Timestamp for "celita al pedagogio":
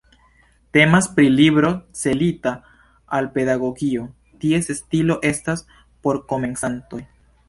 1.99-4.07